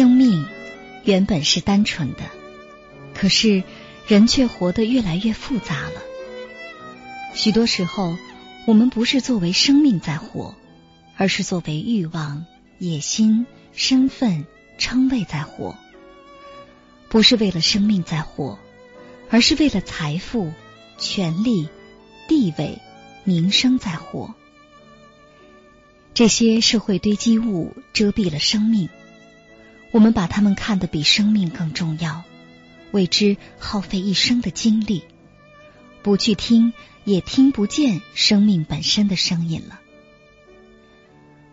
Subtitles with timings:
[0.00, 0.46] 生命
[1.04, 2.20] 原本是单纯的，
[3.12, 3.62] 可是
[4.06, 6.00] 人却活得越来越复杂了。
[7.34, 8.16] 许多时候，
[8.66, 10.54] 我们不是作为生命在活，
[11.18, 12.46] 而是作为欲望、
[12.78, 14.46] 野心、身份、
[14.78, 15.76] 称谓在活。
[17.10, 18.58] 不是为了生命在活，
[19.28, 20.50] 而是为了财富、
[20.96, 21.68] 权力、
[22.26, 22.78] 地位、
[23.24, 24.34] 名声在活。
[26.14, 28.88] 这些社会堆积物遮蔽了生命。
[29.90, 32.22] 我们把他们看得比生命更重要，
[32.92, 35.02] 为之耗费一生的精力，
[36.02, 36.72] 不去听
[37.04, 39.80] 也听不见生命本身的声音了。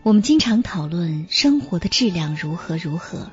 [0.04, 3.32] 我们经常讨论生活的质量如何如何，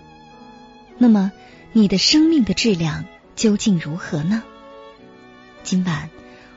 [0.98, 1.30] 那么
[1.72, 3.04] 你的生命的质量
[3.36, 4.42] 究竟如何呢？
[5.62, 6.10] 今晚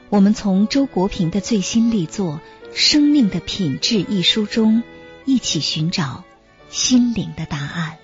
[0.10, 2.42] 我们从周国平的最新力作
[2.76, 4.84] 《生命的品质》一书中，
[5.26, 6.24] 一起寻找
[6.70, 7.98] 心灵的答案。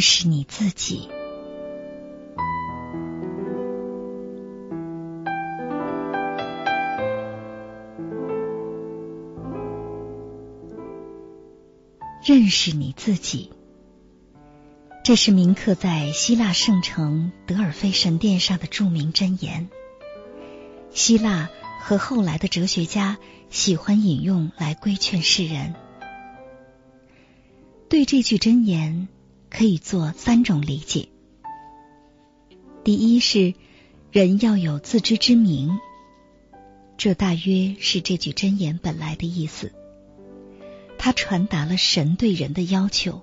[0.00, 1.10] 认识你自己，
[12.24, 13.52] 认识你自己，
[15.04, 19.68] 这是铭刻在希腊圣城德尔菲神殿上的著名箴言。
[20.94, 21.50] 希腊
[21.82, 23.18] 和后来的哲学家
[23.50, 25.74] 喜欢引用来规劝世人。
[27.90, 29.08] 对这句箴言。
[29.50, 31.08] 可以做三种理解。
[32.84, 33.54] 第一是
[34.12, 35.78] 人要有自知之明，
[36.96, 39.72] 这大约是这句箴言本来的意思。
[40.96, 43.22] 它传达了神对人的要求，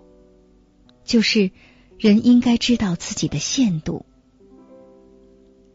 [1.04, 1.52] 就是
[1.98, 4.06] 人应该知道自己的限度。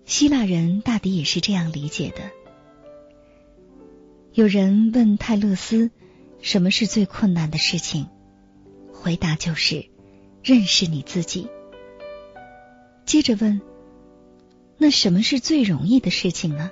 [0.05, 2.31] 希腊人大抵也是这样理解的。
[4.33, 5.91] 有人问泰勒斯
[6.43, 8.09] ：“什么是最困难的事情？”
[8.93, 9.92] 回答就是。
[10.43, 11.49] 认识你自己。
[13.05, 13.61] 接着问
[14.79, 16.71] ：“那什么是最容易的事情呢？”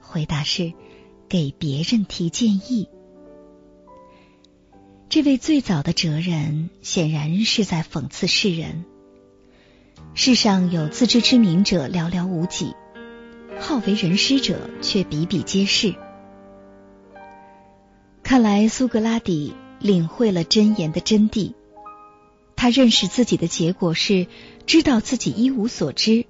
[0.00, 0.72] 回答是：
[1.28, 2.88] 给别人提建议。
[5.08, 8.84] 这位最早的哲人显然是在讽刺世人：
[10.14, 12.74] 世上有自知之明者寥寥无几，
[13.58, 15.94] 好为人师者却比比皆是。
[18.22, 21.54] 看来苏格拉底领会了真言的真谛。
[22.56, 24.26] 他认识自己的结果是
[24.66, 26.24] 知道自己一无所知，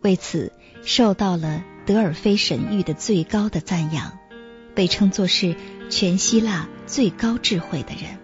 [0.00, 0.52] 为此
[0.82, 4.18] 受到了德尔菲神谕的最高的赞扬，
[4.74, 5.56] 被称作是
[5.90, 8.18] 全希腊最高智慧的人。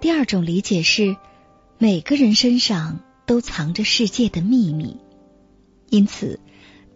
[0.00, 1.16] 第二种理解是，
[1.78, 4.96] 每个人身上都藏着世界的秘密，
[5.90, 6.40] 因此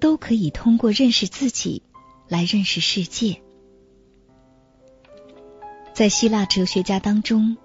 [0.01, 1.83] 都可以通过认识自己
[2.29, 3.43] 来认识世界。
[6.01, 7.59] 在希腊哲学家当中，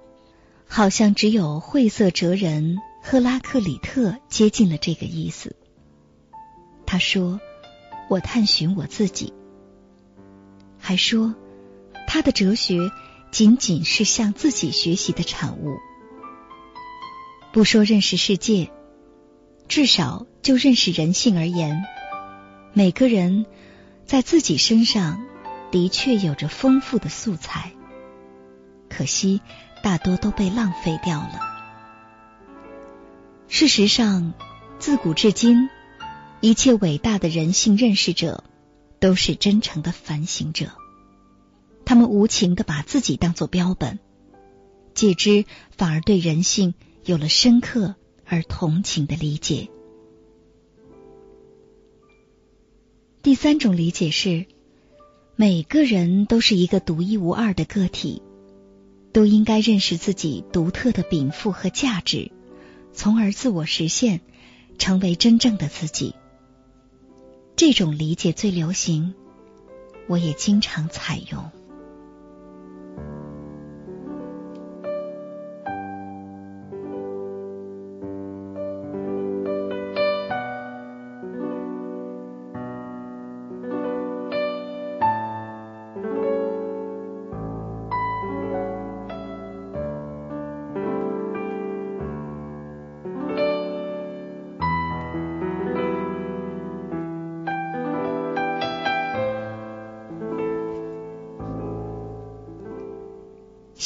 [0.68, 5.56] 好像只有晦涩哲人赫拉克里特接近了这个意思。
[6.86, 7.40] 他说
[8.12, 9.34] ：“我探寻我自己。”
[10.78, 11.34] 还说
[12.08, 12.92] 他的哲学。
[13.32, 15.78] 仅仅是向自己学习的产物。
[17.54, 18.70] 不说认识世界，
[19.70, 21.86] 至少就认识人性而言，
[22.74, 23.46] 每个人
[24.06, 25.26] 在自己身上
[25.72, 27.72] 的确有着丰富的素材，
[28.96, 29.42] 可惜
[29.84, 31.40] 大多都被浪费掉了。
[33.50, 34.34] 事实上，
[34.80, 35.70] 自古至今，
[36.40, 38.46] 一切伟大的人性认识者，
[39.00, 40.68] 都是真诚的反省者。
[41.84, 44.00] 他们无情的把自己当作标本，
[44.94, 45.44] 借之
[45.78, 47.96] 反而对人性有了深刻
[48.26, 49.70] 而同情的理解。
[53.22, 54.46] 第三种理解是，
[55.36, 58.22] 每个人都是一个独一无二的个体，
[59.16, 62.34] 都应该认识自己独特的禀赋和价值，
[62.92, 64.20] 从而自我实现，
[64.78, 66.16] 成为真正的自己。
[67.56, 69.16] 这种理解最流行，
[70.08, 71.50] 我也经常采用。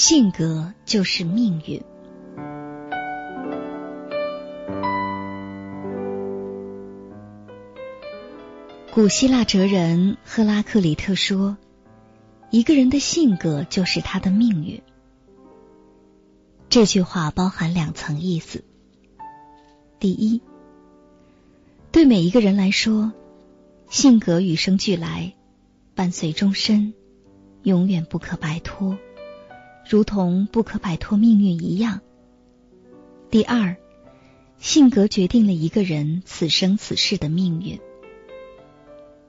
[0.09, 1.79] 性格就是命运。
[8.91, 11.59] 古希腊哲人赫拉克里特说
[12.49, 14.81] ：“一个人的性格就是他的命运。”
[16.69, 18.63] 这句话包含两层意思。
[19.99, 20.41] 第一，
[21.91, 23.13] 对每一个人来说，
[23.89, 25.35] 性格与生俱来，
[25.93, 26.95] 伴随终身，
[27.61, 28.97] 永远不可摆脱。
[29.89, 32.01] 如同不可摆脱命运一样。
[33.31, 33.75] 第二，
[34.59, 37.79] 性格决定了一个人此生此世的命运。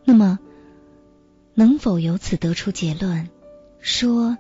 [0.04, 0.38] 那么，
[1.54, 3.30] 能否由此得出结论，
[3.78, 4.36] 说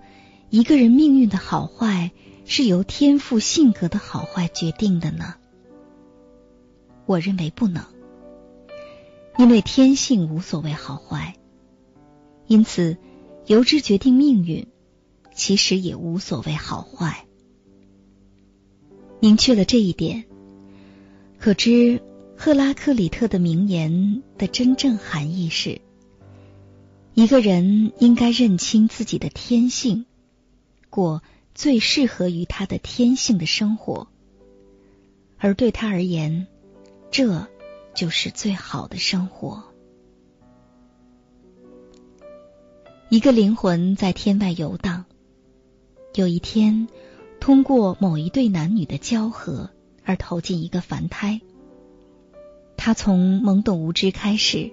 [0.50, 2.10] 一个人命运的好坏
[2.44, 5.36] 是由天赋性格的好坏决定的呢？
[7.06, 7.82] 我认为不能，
[9.38, 11.36] 因为天性无所谓好坏，
[12.46, 12.98] 因此
[13.46, 14.66] 由之决定命运。
[15.40, 17.24] 其实也无所谓好坏。
[19.20, 20.26] 明确了这一点，
[21.38, 22.02] 可知
[22.36, 25.80] 赫拉克里特的名言的真正含义是：
[27.14, 30.04] 一个人应该认清自己的天性，
[30.90, 31.22] 过
[31.54, 34.08] 最适合于他的天性的生活，
[35.38, 36.48] 而对他而言，
[37.10, 37.48] 这
[37.94, 39.64] 就是最好的生活。
[43.08, 45.06] 一个灵魂在天外游荡。
[46.14, 46.88] 有一天，
[47.38, 49.70] 通过某一对男女的交合
[50.04, 51.40] 而投进一个凡胎。
[52.76, 54.72] 他从懵懂无知开始，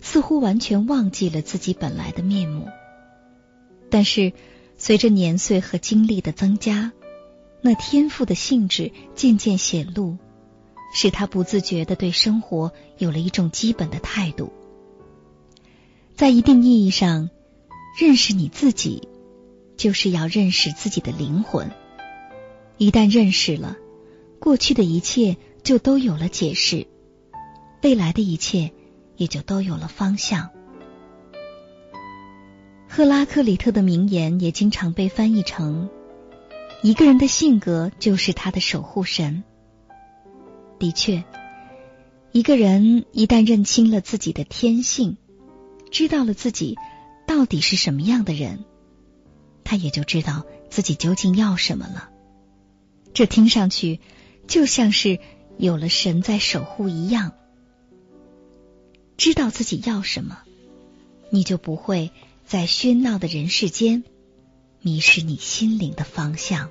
[0.00, 2.68] 似乎完全忘记了自己本来的面目。
[3.90, 4.32] 但是，
[4.78, 6.92] 随着年岁和经历的增加，
[7.60, 10.16] 那天赋的性质渐渐显露，
[10.94, 14.50] 使他不自觉的对生活有了一种基本的态度。
[16.14, 17.28] 在一定意义上，
[18.00, 19.08] 认识你自己。
[19.80, 21.70] 就是要认识自己的灵魂。
[22.76, 23.78] 一旦认识了，
[24.38, 26.86] 过去的一切就都有了解释，
[27.82, 28.72] 未来的一切
[29.16, 30.50] 也就都有了方向。
[32.90, 35.88] 赫拉克里特的名言也经常被翻译成
[36.84, 39.44] ：“一个人的性格就是他的守护神。”
[40.78, 41.24] 的确，
[42.32, 45.16] 一个人一旦认清了自己的天性，
[45.90, 46.76] 知道了自己
[47.26, 48.66] 到底是什么样的人。
[49.70, 52.10] 他也就知道自己究竟要什么了。
[53.14, 54.00] 这听上去
[54.48, 55.20] 就像是
[55.58, 57.30] 有了神在守护一样。
[59.16, 60.38] 知道自己要什么，
[61.30, 62.10] 你就不会
[62.44, 64.02] 在喧闹的人世间
[64.80, 66.68] 迷失你心灵的方向。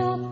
[0.00, 0.29] stop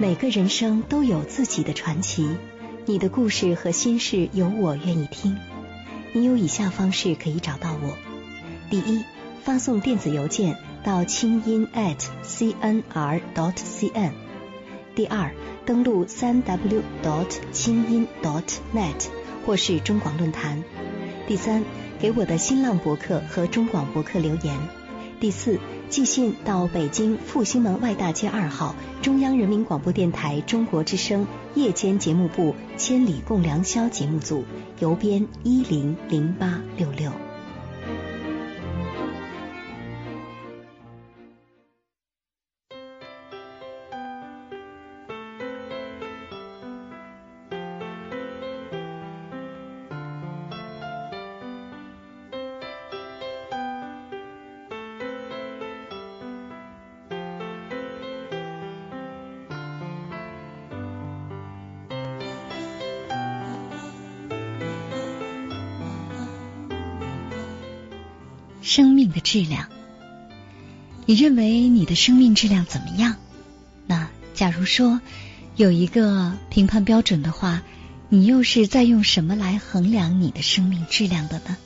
[0.00, 2.26] 每个人生都有自己的传奇，
[2.86, 5.36] 你的故事和心事有我愿意听。
[6.14, 7.98] 你有以下方式可以找到我：
[8.70, 9.04] 第一，
[9.44, 14.12] 发送电子邮件到清音 at cnr dot cn；
[14.94, 15.34] 第二，
[15.66, 19.06] 登录三 w dot 清音 dot net
[19.44, 20.62] 或是中广论坛；
[21.28, 21.62] 第三，
[21.98, 24.56] 给我的新浪博客和中广博客留言；
[25.20, 25.60] 第四。
[25.90, 34.44] 寄信到北京复兴门外大街二号中央人民广播电台中国之声夜间节目部《千里共良宵》节目组，
[34.78, 37.10] 邮编一零零八六六。
[69.30, 69.68] 质量，
[71.06, 73.14] 你认为你的生命质量怎么样？
[73.86, 75.00] 那假如说
[75.54, 77.62] 有一个评判标准的话，
[78.08, 81.56] 你又是在用什么来衡量你的生命质量的呢？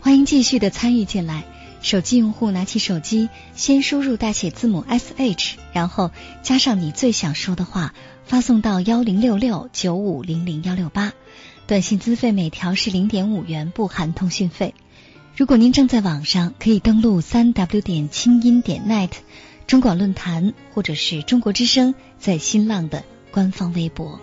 [0.00, 1.44] 欢迎继续的参与进来。
[1.82, 6.10] 手机用户拿起手机，先输入大写字母 S H，然后
[6.42, 7.92] 加上你最想说的话，
[8.24, 11.12] 发送到幺零六六九五零零幺六八。
[11.66, 14.74] 短信资费每条是零点五元，不含通讯费。
[15.36, 19.10] 如果您正在网上，可以登录三 w 点清音点 net
[19.66, 24.18] 中广论坛，或者是中国之声在新浪的官方微博。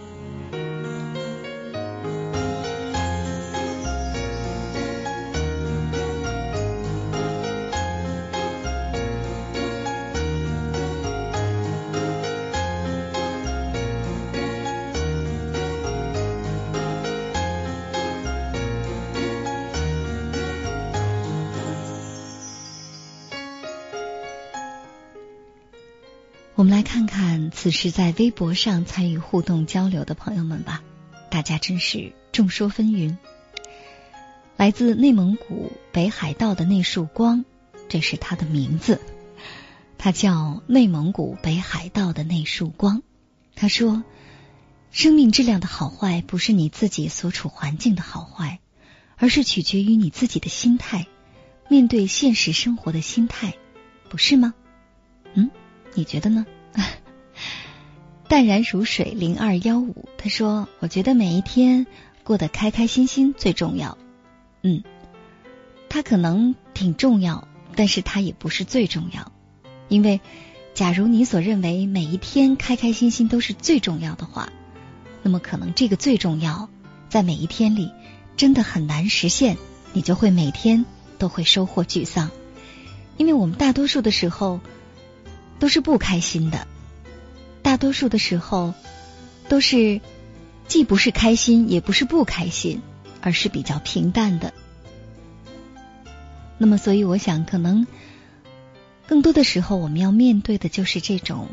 [27.84, 30.82] 看此时在微博上参与互动交流的朋友们吧，
[31.30, 33.18] 大家真是众说纷纭。
[34.56, 37.44] 来自内蒙古北海道的那束光，
[37.90, 39.02] 这是他的名字，
[39.98, 43.04] 他叫内蒙古北海道的那束光。
[43.54, 44.06] 他说
[44.92, 48.62] ：“生命质量的好坏，不是你自己所处环境的好坏，
[49.18, 51.06] 而是取决于你自己的心态，
[51.68, 53.56] 面对现实生活的心态，
[54.08, 54.54] 不是吗？”
[55.36, 55.52] 嗯。
[55.96, 56.46] 你觉得呢？
[58.34, 61.86] 淡然如水零二幺五，他说：“我觉得每一天
[62.24, 63.96] 过得开开心心最重要。”
[64.64, 64.82] 嗯，
[65.88, 69.32] 他可能挺重要，但是它也不是最重要。
[69.88, 70.20] 因为，
[70.74, 74.52] 假如你所认为每一天开开心心都是最重要的话，
[75.22, 76.70] 那么可能这个最重要
[77.10, 77.92] 在每一天里
[78.36, 79.58] 真的很难实现，
[79.94, 80.86] 你就会每天
[81.20, 82.32] 都会收获沮丧。
[83.16, 84.60] 因为我们大多数的时候
[85.60, 86.68] 都是不开心的，
[87.64, 88.76] 大多数的时候
[89.50, 90.00] 都是
[90.68, 92.82] 既不是开心也不是不开心，
[93.22, 94.54] 而是比较平淡的。
[96.60, 97.88] 那么，所以我想可能。
[99.06, 101.50] 更多的时候，我们要面对的就是这种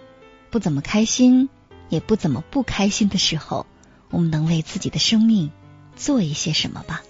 [0.51, 1.49] 不怎么开心，
[1.89, 3.67] 也不怎么不开心的时候，
[4.11, 5.51] 我们能为自己的生命
[5.97, 7.03] 做一些什么吧。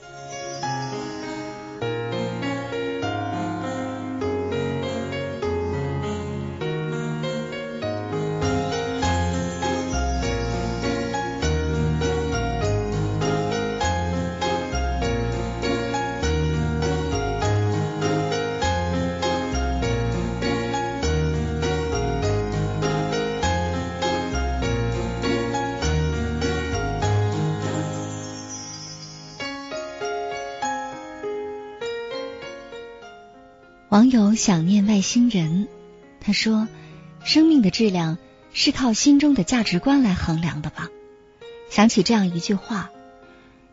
[33.91, 35.67] 网友想念外星人，
[36.21, 36.69] 他说
[37.27, 38.19] ：“生命的质量
[38.53, 40.89] 是靠心中的价值观来衡量的吧？”
[41.71, 42.93] 想起这样一句话：“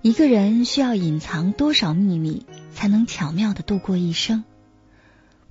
[0.02, 4.44] 一个人需要隐藏多少秘密，才能巧妙的度过一生？”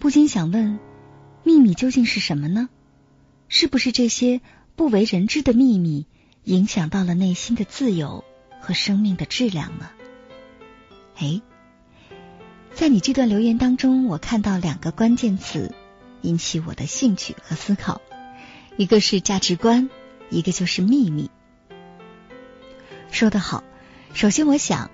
[0.00, 0.80] 不禁想问：
[1.44, 2.68] 秘密究竟是什么呢？
[3.46, 4.40] 是不是这些
[4.74, 6.06] 不为人知的秘密，
[6.42, 8.24] 影响到了内心的自由
[8.60, 9.90] 和生命的质量呢？
[11.18, 11.40] 哎。
[12.76, 15.74] 在你这段留言当中，我看到两个关键词
[16.20, 18.02] 引起我的兴趣和思考，
[18.76, 19.88] 一个是价值观，
[20.28, 21.30] 一个就是秘密。
[23.10, 23.64] 说得好，
[24.12, 24.90] 首先我想，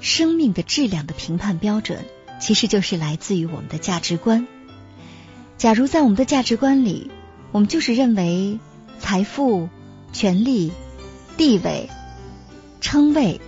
[0.00, 2.04] 生命的质量的评判标准
[2.40, 4.46] 其实就是来自于我们的价值观。
[5.58, 7.10] 假如在我们的价值观里，
[7.50, 8.60] 我们就是认为
[9.00, 9.68] 财富、
[10.12, 10.72] 权力、
[11.36, 11.90] 地位、
[12.80, 13.40] 称谓、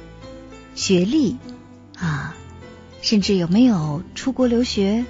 [0.75, 1.37] 学历
[1.97, 2.36] 啊。
[3.07, 5.05] 甚至有没有出国留学，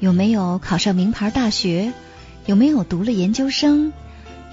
[0.00, 1.92] 有没有考上名牌大学，
[2.46, 3.92] 有没有读了研究生，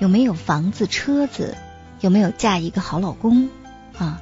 [0.02, 1.56] 有没有房子车子，
[2.02, 3.48] 有没有嫁一个好老公
[3.98, 4.22] 啊？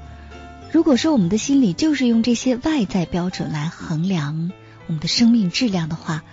[0.71, 4.51] 如果说我们的心里就是用这些外在标准来衡量
[4.85, 6.23] 我们的生命质量的话，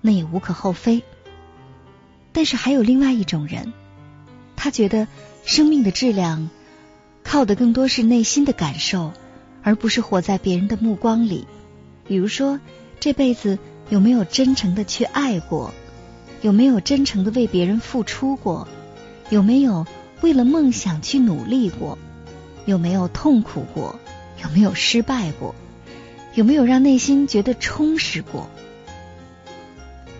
[0.00, 1.02] 那也无可厚非。
[2.32, 3.74] 但是还有另外一种人，
[4.56, 5.08] 他觉得
[5.44, 6.48] 生命的质量
[7.22, 9.12] 靠的更多是内心的感受，
[9.62, 11.46] 而不是活在别人的目光里。
[12.06, 12.60] 比如说，
[13.00, 15.72] 这辈子有没有真诚的去爱过？
[16.40, 18.66] 有没有真诚的为别人付出过？
[19.30, 19.86] 有没有
[20.20, 21.98] 为了梦想去努力过？
[22.66, 23.98] 有没有痛苦过？
[24.42, 25.54] 有没有失败过？
[26.34, 28.48] 有没有让内心觉得充实过？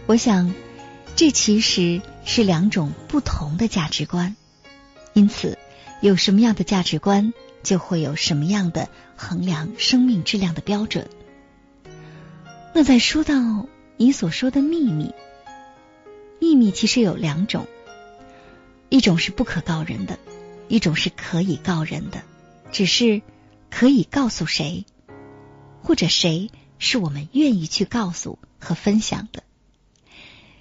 [0.06, 0.54] 我想，
[1.16, 4.36] 这其实是两种不同的价值观。
[5.12, 5.58] 因此，
[6.00, 11.08] 有什么样的价值观，就会有什么样的衡量生命质量的标准。
[12.74, 15.14] 那再说到你所说的秘密，
[16.40, 17.66] 秘密其实有两种，
[18.88, 20.18] 一种是不可告人的，
[20.68, 22.22] 一种是可以告人的，
[22.72, 23.20] 只是
[23.70, 24.86] 可以告诉谁，
[25.82, 29.42] 或者谁是我们愿意去告诉和分享的。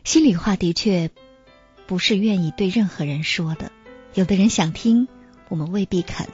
[0.04, 1.12] 心里话的确
[1.88, 3.72] 不是愿意对任何人说的，
[4.14, 5.08] 有的人想听，
[5.48, 6.28] 我们未必肯。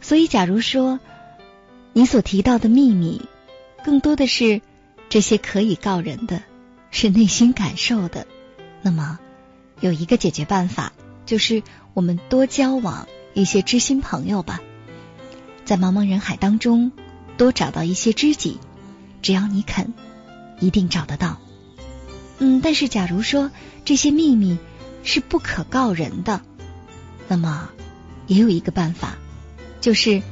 [0.00, 0.98] 所以，假如说
[1.92, 3.22] 你所提到的秘密，
[3.84, 4.60] 更多的是
[5.08, 6.42] 这些可以告人的，
[6.90, 8.26] 是内心感受的。
[8.80, 9.18] 那么，
[9.80, 10.92] 有一个解决办法，
[11.26, 11.62] 就是
[11.94, 14.60] 我们多交往一些知心朋友吧，
[15.64, 16.92] 在茫茫人海当中
[17.36, 18.58] 多找到一些知己。
[19.20, 19.94] 只要你肯，
[20.58, 21.38] 一定找得到。
[22.38, 23.50] 嗯，但是假如说
[23.84, 24.58] 这些秘密
[25.04, 26.40] 是不可告人的，
[27.28, 27.70] 那么
[28.26, 29.16] 也有一个办法，
[29.80, 30.22] 就是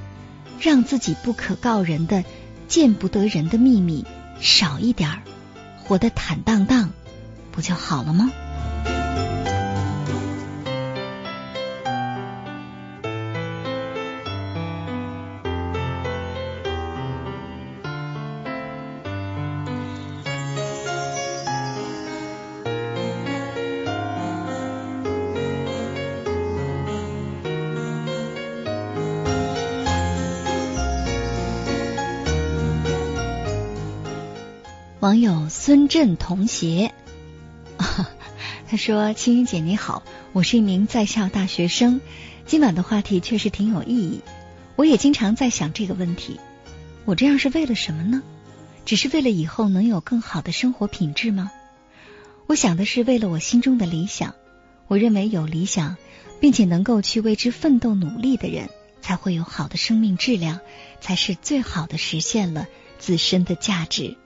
[0.60, 2.24] 让自己不可告人的。
[2.70, 4.06] 见不得人的秘密
[4.40, 5.22] 少一点儿，
[5.82, 6.90] 活得坦荡荡，
[7.50, 8.30] 不就好了吗？
[35.10, 36.94] 网友孙振同学，
[38.70, 42.00] 他说：“青云姐你好，我是一名在校大学生。
[42.46, 44.20] 今晚的话题确实挺有意义，
[44.76, 46.38] 我也经常在想这个问题：
[47.06, 48.22] 我这样是为了什么呢？
[48.84, 51.50] 只是为了以后能有更好的生活品质吗？
[52.46, 54.36] 我想的是为了我心中的理想。
[54.86, 55.96] 我认为有理想，
[56.38, 58.70] 并且能够去为之奋斗努力的人，
[59.02, 60.60] 才会有好的生命质量，
[61.00, 62.68] 才是最好的实现了
[63.00, 64.16] 自身的价值。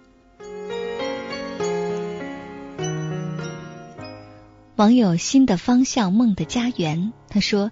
[4.77, 7.71] 网友新的方向梦的家园，他说：“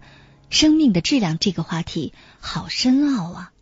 [0.50, 3.52] 生命的质量这个话题好深奥啊！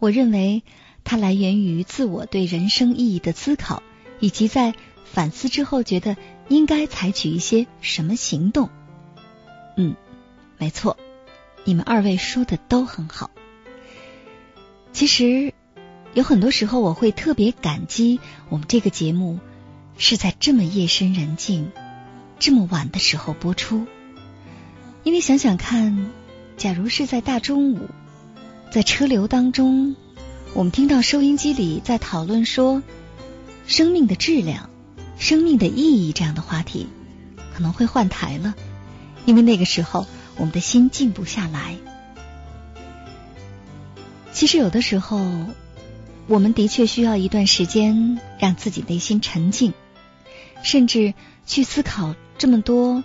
[0.00, 0.64] 我认为
[1.04, 3.84] 它来源于自我对人生意义的思考，
[4.18, 6.16] 以及在反思之后觉得
[6.48, 8.68] 应该采取一些什么行动。”
[9.78, 9.94] 嗯，
[10.58, 10.96] 没错，
[11.64, 13.30] 你们二位说的都很好。
[14.92, 15.54] 其实
[16.14, 19.38] 有很多时候，我会特别感激我们这个节目
[19.98, 21.70] 是在这么夜深人静。
[22.38, 23.86] 这么晚的时候播出，
[25.02, 26.10] 因为想想看，
[26.56, 27.88] 假如是在大中午，
[28.70, 29.96] 在车流当中，
[30.54, 32.82] 我们听到收音机里在讨论说
[33.66, 34.70] 生命的质量、
[35.18, 36.86] 生命的意义这样的话题，
[37.54, 38.54] 可能会换台了，
[39.26, 41.76] 因为那个时候我们的心静不下来。
[44.32, 45.20] 其实有的时候，
[46.28, 49.74] 我们的确需要一段时间让自己内心沉静，
[50.62, 51.14] 甚至
[51.48, 52.14] 去思考。
[52.38, 53.02] 这么多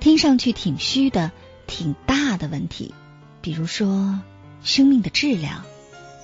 [0.00, 1.30] 听上去挺虚的、
[1.68, 2.92] 挺大的问题，
[3.40, 4.18] 比如说
[4.64, 5.62] 生命的质量，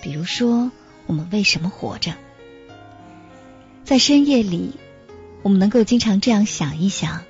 [0.03, 0.73] 比如说
[1.07, 2.15] 我们为什么活着，
[3.85, 4.75] 在深夜里，
[5.43, 7.23] 我们能够经常这样想一想，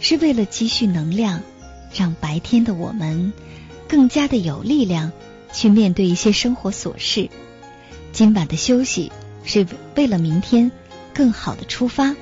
[0.00, 1.40] 是为了积蓄能量，
[1.94, 3.32] 让白天的我们
[3.88, 5.12] 更加的有力量
[5.50, 7.30] 去面对一些生活琐事。
[8.12, 9.10] 今晚的休息
[9.44, 10.70] 是为了明天
[11.14, 12.14] 更好的出发，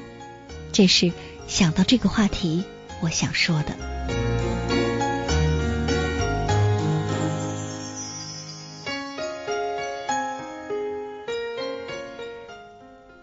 [0.70, 1.12] 这是。
[1.50, 2.62] 想到这个话题，
[3.02, 3.76] 我想说的。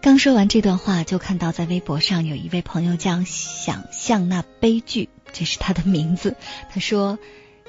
[0.02, 6.36] 刚说完这段话，就看到在微博上有一位朋友叫想象那悲剧，这是他的名字。
[6.70, 7.18] 他说：“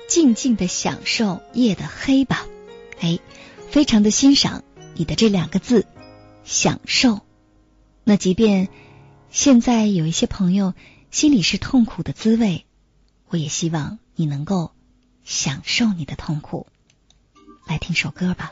[0.10, 2.45] 静静的享受夜的黑吧。”
[3.00, 3.19] 哎，
[3.69, 5.86] 非常的欣赏你的这两个字
[6.43, 7.22] “享受”。
[8.04, 8.67] 那即便。
[9.32, 10.74] 现在有一些朋友
[11.12, 12.65] 心里是痛苦的滋味，
[13.30, 14.72] 我也希望你能够
[15.24, 16.68] 享受你的痛苦。
[17.65, 18.52] 来听首歌吧。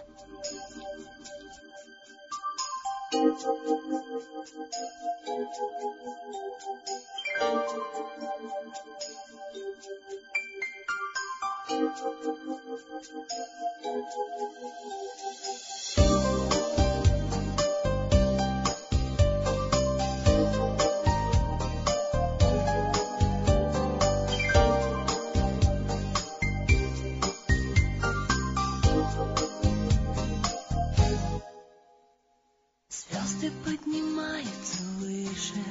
[33.38, 35.64] звезды поднимаются выше,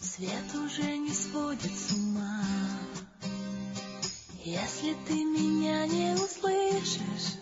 [0.00, 2.44] Свет уже не сводит с ума.
[4.44, 7.38] Если ты меня не услышишь,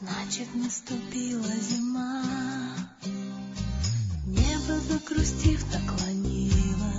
[0.00, 2.22] Значит, наступила зима.
[4.26, 6.97] Небо, загрустив, наклонилось.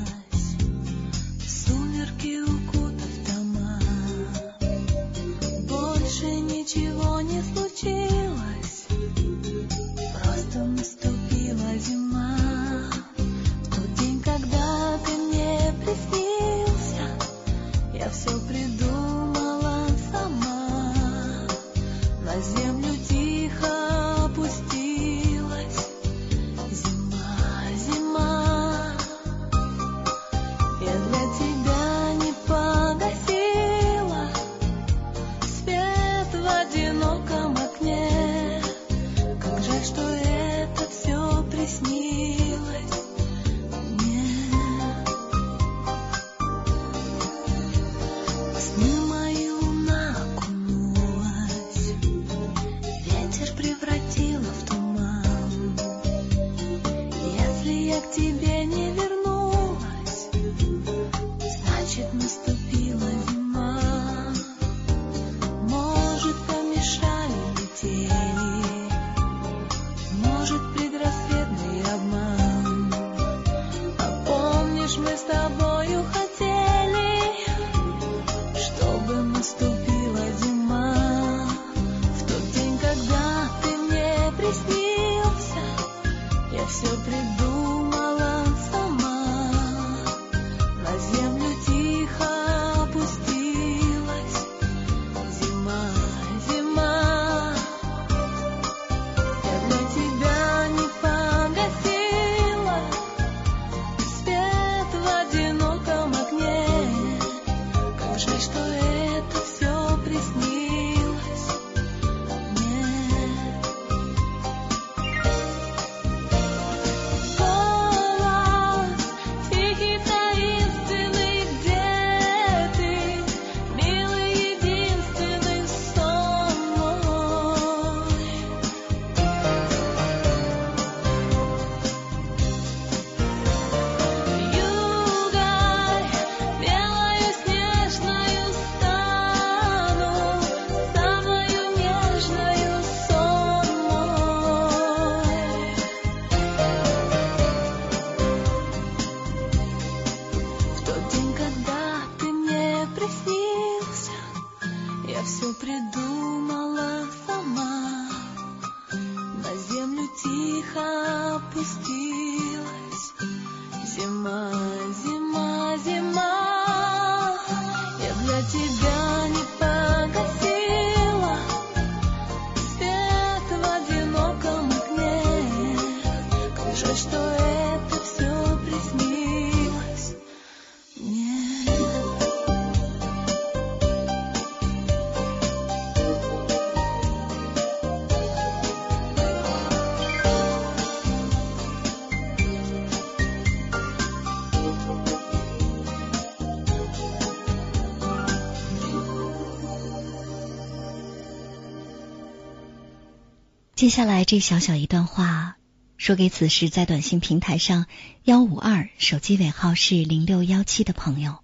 [203.80, 205.56] 接下来这小小一段话，
[205.96, 207.86] 说给此时在短信平台上
[208.26, 211.40] 幺五二手机尾号是零六幺七的朋友。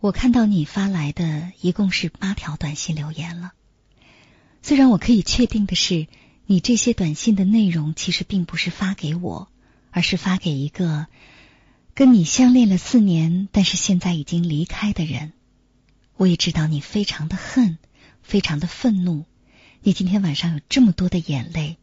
[0.00, 3.52] 我看到你发来的一共是八条短信留言了。
[4.60, 6.08] 虽然我可以确定的是，
[6.46, 9.48] 你这些短信的内容其实并不是发给我，
[9.92, 11.06] 而是发给一个
[11.94, 15.32] 跟你相恋了四年，但是现在已经离开的人。
[16.16, 17.78] 我也知道你非常的恨，
[18.20, 19.26] 非常的愤怒。
[19.88, 21.78] 你今天晚上有这么多的眼泪，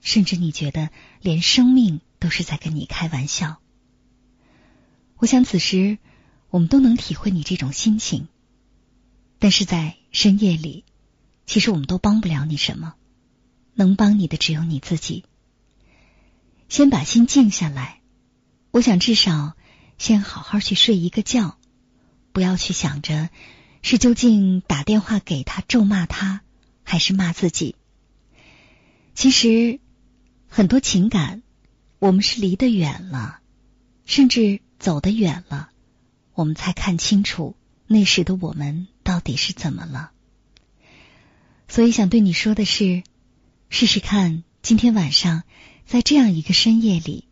[0.00, 0.90] 甚至你觉得
[1.20, 3.60] 连生命都是在跟你开玩笑。
[5.16, 5.98] 我想此时
[6.48, 8.26] 我们都能体会你这种心情，
[9.38, 10.84] 但是在深夜里，
[11.46, 12.94] 其实我们都帮不了你什么，
[13.74, 15.24] 能帮你的只有你自己。
[16.68, 18.00] 先把心静下来，
[18.72, 19.54] 我想至少
[19.98, 21.58] 先好好去睡一个觉，
[22.32, 23.30] 不要去想着
[23.82, 26.42] 是究竟打电话给他咒骂他。
[26.90, 27.76] 还是骂自己。
[29.14, 29.78] 其实，
[30.48, 31.40] 很多情感，
[32.00, 33.38] 我们是离得远了，
[34.06, 35.70] 甚至走得远了，
[36.34, 37.54] 我们才看清楚
[37.86, 40.10] 那时的我们到底是怎么了。
[41.68, 43.04] 所以，想对你说的是，
[43.68, 45.44] 试试看，今天晚上
[45.86, 47.28] 在这样一个深夜里，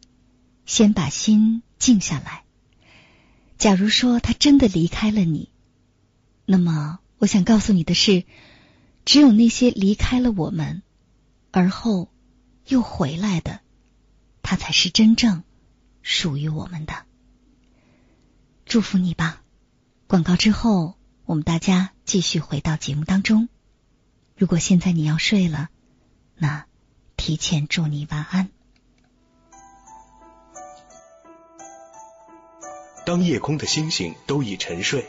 [0.66, 2.44] 先把心静下来。
[3.58, 5.50] 假如说他真的离开了你，
[6.44, 8.24] 那么我想告诉你的是。
[9.08, 10.82] 只有那些离开了我们，
[11.50, 12.10] 而后
[12.66, 13.60] 又回来的，
[14.42, 15.44] 他才是真正
[16.02, 17.06] 属于我们的。
[18.66, 19.42] 祝福你吧！
[20.08, 23.48] 广告之后，我们大家继续回到节目当中。
[24.36, 25.70] 如果现在你要睡了，
[26.36, 26.66] 那
[27.16, 28.50] 提前祝你晚安。
[33.06, 35.08] 当夜空的星星都已沉睡，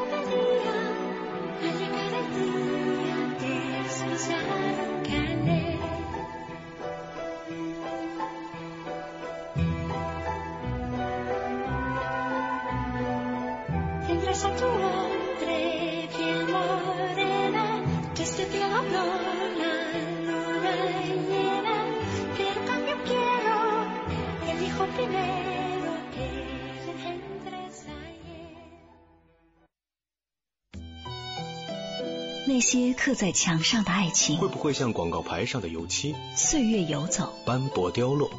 [33.03, 36.15] 刻在墙上的爱情，会不会像广告牌上的油漆？
[36.35, 38.29] 岁月游走，斑驳凋落。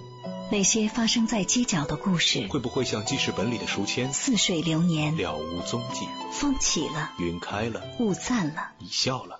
[0.52, 4.12] 那些发生在街角的故事，会不会像记事本里的书签？
[4.12, 6.06] 似水流年，了无踪迹。
[6.30, 9.36] 风起了，云开了，雾散了，你笑了。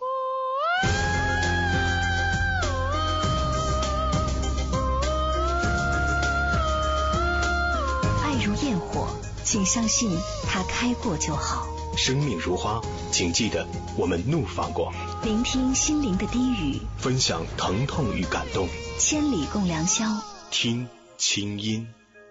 [8.25, 9.07] 爱如焰火，
[9.45, 10.11] 请相信
[10.49, 11.69] 它开过就好。
[11.95, 12.81] 生命如花，
[13.13, 14.91] 请记得我们怒放过。
[15.25, 18.67] 聆听心灵的低语，分享疼痛与感动。
[18.99, 20.05] 千里共良宵，
[20.51, 21.87] 听清音。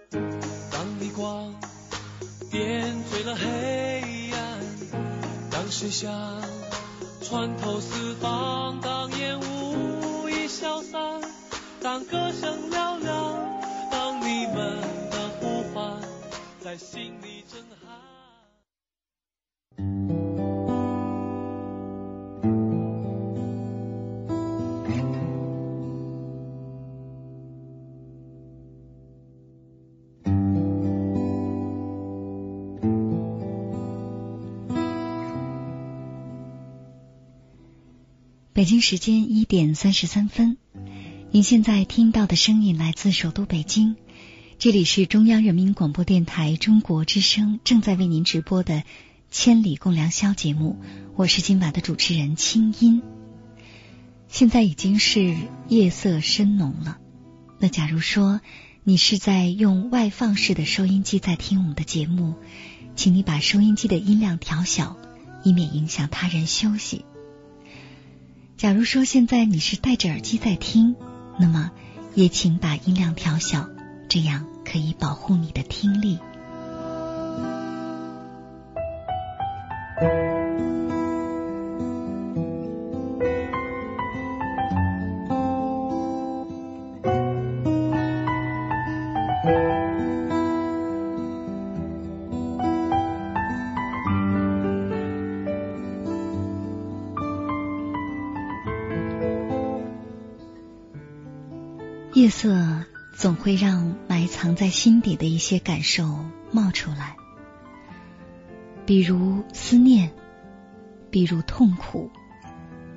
[0.09, 1.55] 当逆光
[2.51, 4.59] 点缀了黑暗，
[5.49, 6.11] 当谁想
[7.21, 11.21] 穿透四方，当烟雾已消散，
[11.81, 15.97] 当歌声嘹亮，当你们的呼唤
[16.61, 18.10] 在心里震撼。
[38.61, 40.55] 北京时间一点三十三分，
[41.31, 43.95] 您现在听到的声音来自首都北京。
[44.59, 48.75] 这里是中央人民广播电台中国之声正在为您直播的
[49.31, 50.77] 《千里共良宵》节目，
[51.15, 53.01] 我是今晚的主持人清音。
[54.27, 55.35] 现在已经是
[55.67, 56.99] 夜色深浓了，
[57.59, 58.41] 那假如说
[58.83, 62.35] 你是在用外放式的收音机在听我们的节目，
[62.95, 64.97] 请你把收音机的音量调小，
[65.43, 67.05] 以免影响他人休息。
[68.61, 70.95] 假如说现在你是戴着耳机在听，
[71.39, 71.71] 那么
[72.13, 73.67] 也请把音量调小，
[74.07, 74.45] 这样。
[74.63, 76.19] 可以保护你的听力。
[102.31, 102.85] 色。
[103.13, 107.17] 总会让埋藏在心底的一些感受冒出来，
[108.85, 110.11] 比如思念，
[111.11, 112.09] 比如痛苦，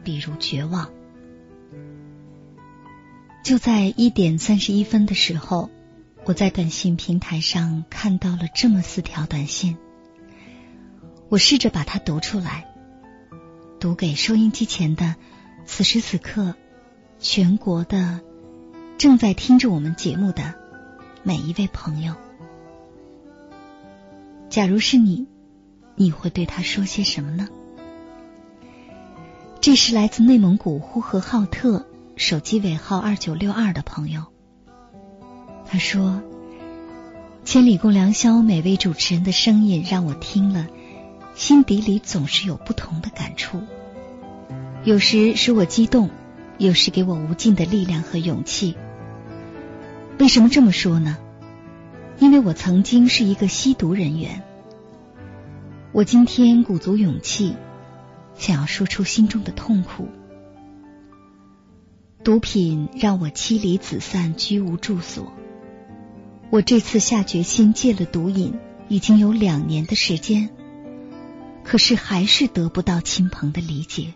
[0.02, 0.88] 比如绝望。
[3.42, 5.68] 就在一点三十一分的时候，
[6.24, 9.76] 我在短信平台上看到了这么四条短信，
[11.28, 12.72] 我试着把它读出来，
[13.78, 15.16] 读给收音机前的
[15.66, 16.54] 此时此刻
[17.18, 18.20] 全国的。
[18.96, 20.54] 正在听着我们节目的
[21.22, 22.14] 每一位朋友，
[24.48, 25.26] 假如是你，
[25.96, 27.48] 你会对他说些什么呢？
[29.60, 34.24] 这是来自内蒙古呼和浩特手机尾号二九六二的朋友，
[35.66, 36.22] 他说
[37.44, 40.66] ：“千里共良宵，每位主持人的声音让我听了，
[41.34, 43.60] 心底里总是有不同的感触，
[44.84, 46.10] 有时使我激动，
[46.58, 48.76] 有时给我无尽的力量和勇气。”
[50.18, 51.18] 为什么这么说呢？
[52.18, 54.42] 因为我曾经是一个吸毒人员，
[55.92, 57.56] 我今天鼓足勇气，
[58.36, 60.08] 想要说出心中的痛苦。
[62.22, 65.32] 毒品让我妻离子散，居无住所。
[66.50, 68.54] 我这次下决心戒了毒瘾，
[68.88, 70.48] 已经有两年的时间，
[71.64, 74.14] 可是还是得不到亲朋的理解。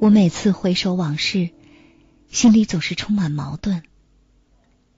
[0.00, 1.50] 我每次回首往事。
[2.30, 3.82] 心里总是充满矛盾，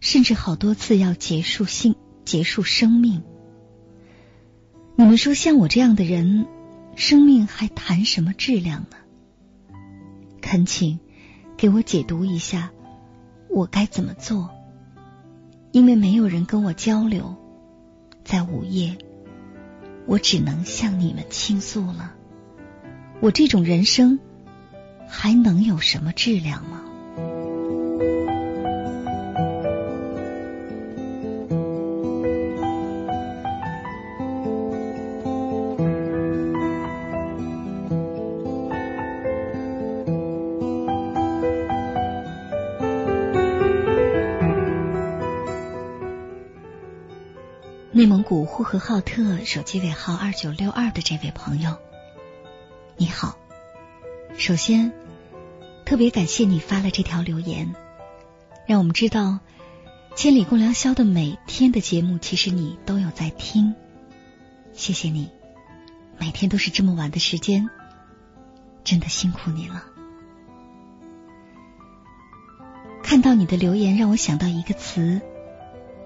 [0.01, 3.23] 甚至好多次要结束性结束生命。
[4.97, 6.47] 你们说，像我这样的人，
[6.97, 8.97] 生命还谈什么质量呢？
[10.43, 10.99] 恳请
[11.57, 12.73] 给我解读一下，
[13.49, 14.51] 我该怎么做？
[15.73, 17.37] 因为没有人跟我交流，
[18.25, 18.99] 在午夜，
[20.05, 22.13] 我只能向你们倾诉了。
[23.21, 24.19] 我这种人生
[25.09, 26.83] 还能有什么质量吗？
[48.01, 51.77] 内蒙古呼和浩特手机尾号二九六二的这位朋友，
[52.97, 53.37] 你好。
[54.39, 54.91] 首先，
[55.85, 57.75] 特别感谢你发了这条留言，
[58.67, 59.41] 让我们知道
[60.17, 63.75] 《千里共良宵》的每天的节目，其实你都有在听。
[64.73, 65.29] 谢谢你，
[66.17, 67.69] 每天都是这么晚的时间，
[68.83, 69.85] 真的辛苦你了。
[73.03, 75.21] 看到你的留言，让我想到一个词。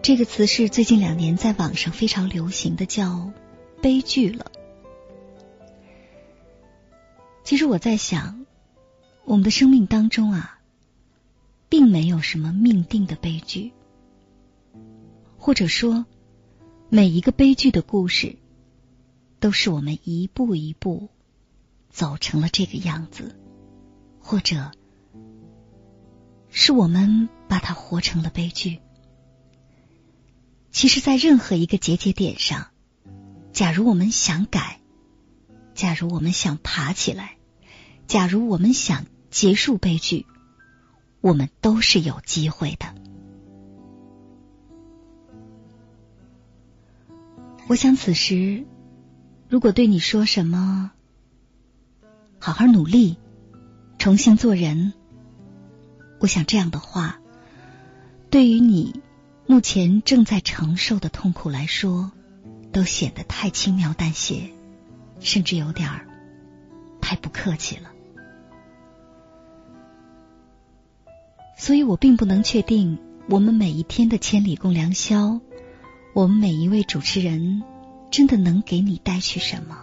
[0.05, 3.33] 这个词是最近两年在网上非常流行的，叫
[3.81, 4.53] “悲剧”了。
[7.43, 8.45] 其实我在想，
[9.25, 10.61] 我们的生命当中啊，
[11.71, 13.73] 并没有什么命定的悲剧，
[15.39, 16.05] 或者说，
[16.91, 18.37] 每一个悲剧的故事，
[19.41, 21.09] 都是我们一步一步
[21.89, 23.35] 走成了这个样子，
[24.21, 24.71] 或者
[26.51, 28.81] 是我们把它活成了悲剧。
[30.75, 32.67] 其实，在任何一个节节点上，
[33.53, 34.81] 假如我们想改，
[35.73, 37.37] 假如我们想爬起来，
[38.09, 40.27] 假如我们想结束悲剧，
[41.21, 42.93] 我们都是有机会的。
[47.69, 48.67] 我想，此时
[49.49, 50.91] 如果对你说什么
[52.41, 53.17] “好好努力，
[53.97, 54.93] 重新做人”，
[56.19, 57.21] 我想这样的话，
[58.29, 59.04] 对于你。
[59.47, 62.11] 目前正在承受的痛苦来说，
[62.73, 64.51] 都显得太轻描淡写，
[65.21, 66.07] 甚至有点儿
[67.01, 67.91] 太不客气了。
[71.59, 75.41] 所以我并不能确定我们每一天的千里共良宵，
[76.15, 77.63] 我们每一位主持人，
[78.11, 79.79] 真的能给你带去什么？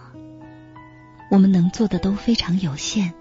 [1.30, 3.14] 我们能做的都非常有限，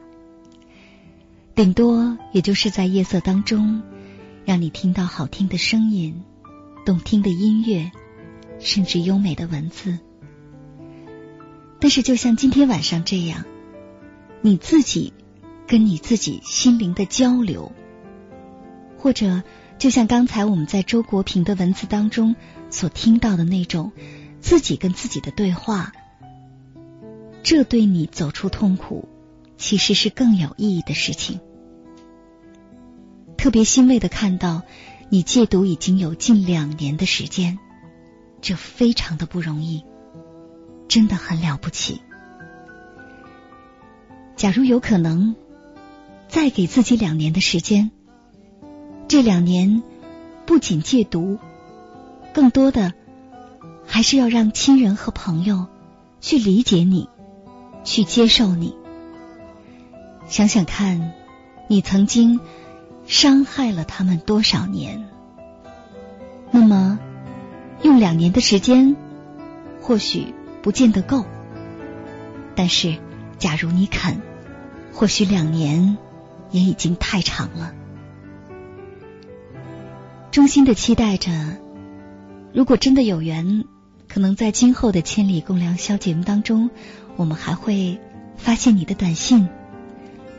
[1.55, 3.83] 顶多也就是在夜色当中，
[4.43, 6.23] 让你听到好听的声音、
[6.85, 7.91] 动听的音乐，
[8.59, 9.99] 甚至优美的文字。
[11.79, 13.45] 但是，就像今天晚上这样，
[14.41, 15.13] 你自己
[15.67, 17.71] 跟你自己心灵的交流，
[18.97, 19.41] 或者
[19.79, 22.35] 就像刚才我们在周国平的文字当中
[22.69, 23.91] 所听到的那种
[24.39, 25.91] 自己跟自己的对话，
[27.41, 29.09] 这对你走出痛苦
[29.57, 31.39] 其实是更有意义的事情。
[33.37, 34.61] 特别欣慰的看到
[35.13, 37.59] 你戒毒已经有近两年的时间，
[38.41, 39.83] 这非常的不容易。
[40.87, 42.01] 真的很了不起。
[44.37, 45.35] 假如有可能，
[46.29, 47.91] 再给自己两年的时间，
[49.09, 49.83] 这两年
[50.45, 51.39] 不仅戒毒，
[52.33, 52.93] 更多的
[53.85, 55.67] 还是要让亲人和朋友
[56.21, 57.09] 去理解你，
[57.83, 58.77] 去接受你。
[60.27, 61.11] 想想看，
[61.67, 62.39] 你曾经
[63.11, 65.05] 伤害了他们多少年？
[66.49, 66.97] 那么，
[67.83, 68.95] 用两年的时间，
[69.81, 70.33] 或许。
[70.61, 71.25] 不见得够，
[72.55, 72.97] 但是
[73.39, 74.21] 假如你肯，
[74.93, 75.97] 或许两年
[76.51, 77.73] 也已经太长了。
[80.29, 81.31] 衷心的期待着，
[82.53, 83.63] 如果真的有缘，
[84.07, 86.69] 可能在今后的《千里共良宵》节目当中，
[87.15, 87.99] 我们还会
[88.37, 89.49] 发现你的短信，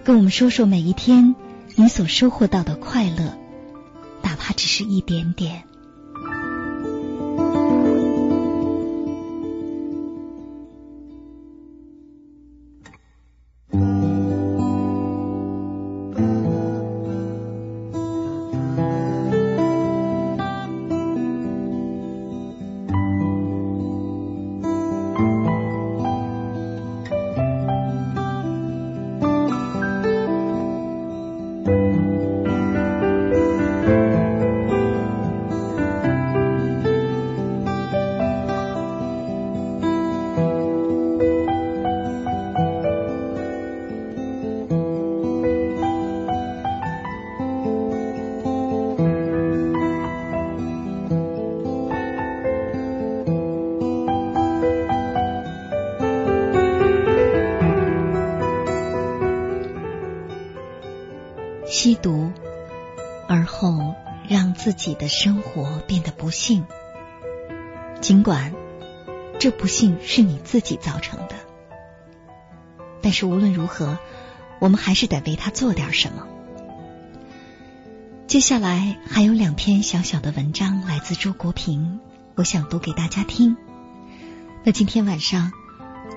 [0.04, 1.34] 跟我们说说每一天
[1.74, 3.36] 你所收获到的快乐，
[4.22, 5.64] 哪怕只是一点点。
[64.72, 66.64] 自己的生活变得不幸。
[68.00, 68.54] 尽管
[69.38, 71.34] 这不幸是你自己造成的，
[73.02, 73.98] 但是无论如何，
[74.60, 76.26] 我们还是得为他做点什么。
[78.26, 82.00] 接下来还有两篇小小的文章来自周国平，
[82.34, 83.58] 我想读给大家听。
[84.64, 85.52] 那今天晚上，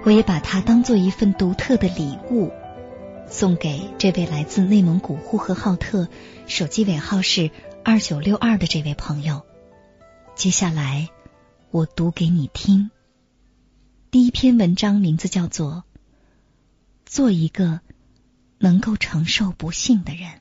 [0.06, 2.54] 我也把它当做一份独特的礼物。
[3.28, 6.08] 送给这位来自内蒙古呼和浩特，
[6.48, 7.52] 手机尾号是
[7.88, 9.46] 二九六二的这位朋友。
[10.36, 11.08] 接下来
[11.70, 12.90] 我读给你听。
[14.10, 15.84] 第一篇文章名字叫做
[17.06, 17.82] 《做一个
[18.58, 20.32] 能够承受不幸的人》。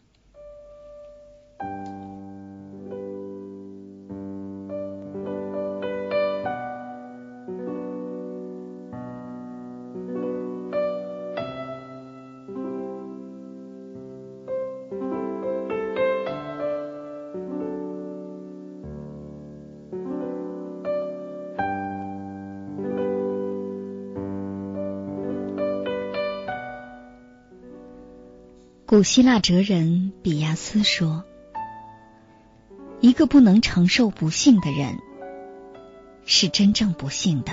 [28.95, 31.25] 古希腊哲人比亚斯说
[33.03, 35.01] ：“一个不能承受不幸的人，
[36.27, 37.51] 是真正不幸的。”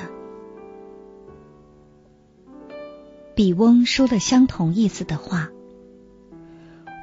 [3.33, 5.49] 比翁说了相同意思的话：“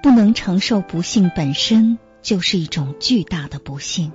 [0.04, 4.12] 不能承受不幸本身就是一种巨大的不幸。”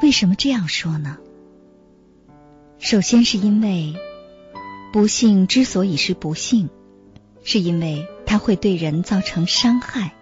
[0.00, 1.18] 为什么这样说呢？
[2.78, 3.96] 首先是因为
[4.92, 6.70] 不幸之所以是不幸。
[7.44, 10.12] 是因为它会对人造成伤害。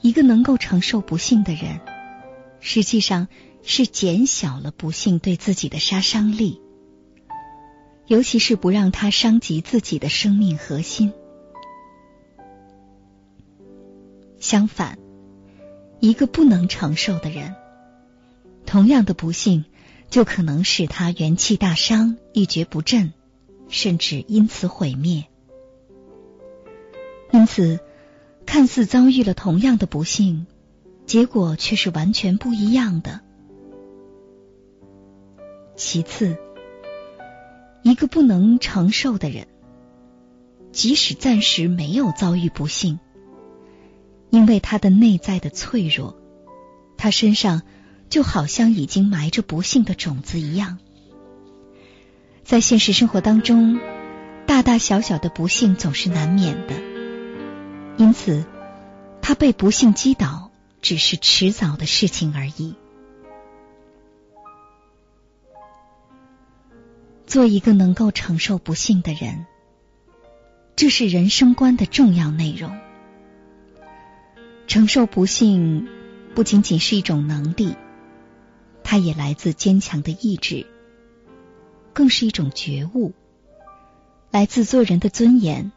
[0.00, 1.80] 一个能够承受不幸的人，
[2.60, 3.28] 实际上
[3.62, 6.60] 是减小了不幸对自己的杀伤力，
[8.06, 11.12] 尤其是不让他伤及自己的生命核心。
[14.38, 14.98] 相反，
[15.98, 17.54] 一个不能承受的人，
[18.64, 19.64] 同样的不幸
[20.08, 23.12] 就可能使他元气大伤、一蹶不振。
[23.68, 25.24] 甚至因此毁灭。
[27.32, 27.80] 因此，
[28.44, 28.66] 看。
[28.66, 30.46] 似遭遇了同样的不幸，
[31.06, 33.20] 结果却是完全不一样的。
[35.76, 36.36] 其次，
[37.82, 39.46] 一个不能承受的人，
[40.72, 42.98] 即使暂时没有遭遇不幸，
[44.30, 46.16] 因为他的内在的脆弱，
[46.96, 47.62] 他身上
[48.10, 50.78] 就好像已经埋着不幸的种子一样。
[52.46, 53.80] 在现实生活当中，
[54.46, 56.74] 大大小小的不幸总是难免的，
[57.96, 58.46] 因此，
[59.20, 62.76] 他被不幸击倒只是迟早的事情而已。
[67.26, 69.44] 做一个能够承受不幸的人，
[70.76, 72.78] 这是人生观的重要内容。
[74.68, 75.88] 承受不幸
[76.36, 77.74] 不仅仅是一种能力，
[78.84, 80.64] 它也来自坚强的意志，
[81.96, 83.14] 更是一种觉悟，
[84.30, 85.72] 来自做人的尊严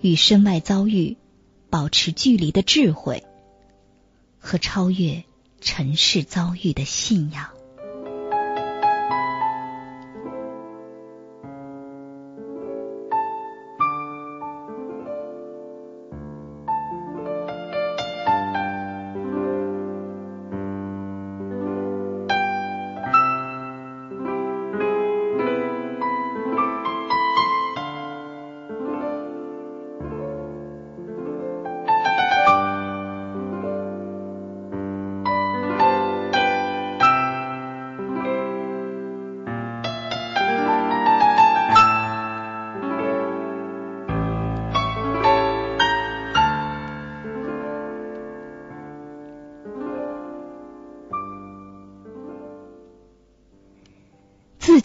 [0.00, 1.16] 与身外遭遇
[1.68, 3.24] 保持距离的智慧
[4.38, 5.24] 和超越
[5.60, 7.50] 尘世遭遇的信仰。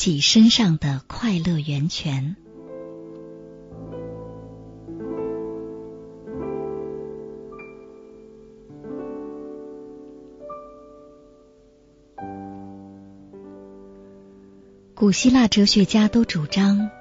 [0.05, 2.35] 己身上的快乐源泉。
[14.93, 16.91] 古希腊哲学家都主张，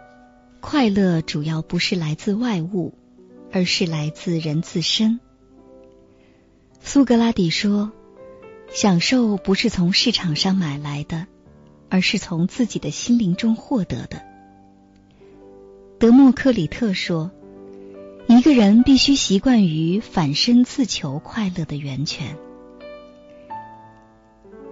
[0.62, 2.94] 快乐主要不是来自外物，
[3.52, 5.20] 而是来自人自身。
[6.80, 7.92] 苏格拉底说
[8.72, 11.26] ：“享受不是从市场上买来的。”
[11.94, 14.20] 而是从自己的心灵中获得的。
[16.00, 17.30] 德谟克里特说
[18.26, 22.36] ：“一个人必须习惯于反身自求快乐的源泉。”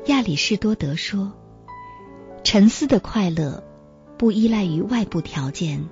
[0.06, 1.32] 亚里士多德说
[2.42, 3.62] ：“沉思的快乐
[4.18, 5.84] 不依赖于外部条件，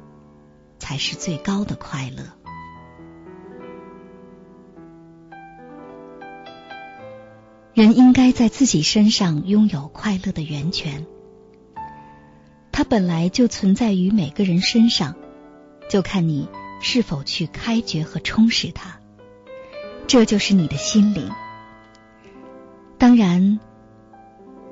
[0.81, 2.25] 才是最高的快乐。”
[7.73, 11.07] 人应该在自己身上拥有快乐的源泉。
[12.81, 15.15] 它本来就存在于每个人身上，
[15.91, 16.49] 就看你
[16.81, 18.99] 是否去开掘和充实它。
[20.07, 21.31] 这就是你的心灵。
[22.97, 23.61] 当然，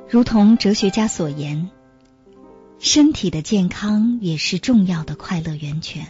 [0.08, 1.68] 如同哲学家所言，
[2.78, 6.06] 身体的健康也是重要的快乐源泉。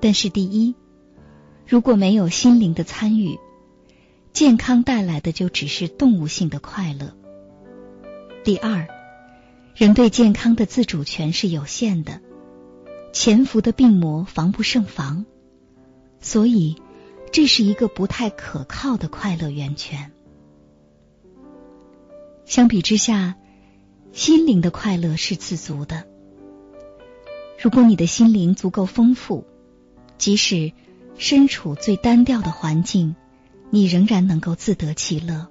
[0.00, 0.74] 但是，第一，
[1.66, 3.38] 如果没有心灵的参与，
[4.32, 7.14] 健康带来的就只是动物性的快乐。
[8.44, 8.88] 第二。
[9.78, 12.20] 人对健康的自主权是有限的，
[13.12, 15.24] 潜伏的病魔防不胜防，
[16.18, 16.82] 所以
[17.30, 20.10] 这是一个不太可靠的快乐源泉。
[22.44, 23.36] 相比之下，
[24.10, 26.08] 心灵的快乐是自足的。
[27.62, 29.46] 如果你的心灵足够丰富，
[30.16, 30.72] 即使
[31.18, 33.14] 身处最单调的环境，
[33.70, 35.46] 你仍然能够自得其乐。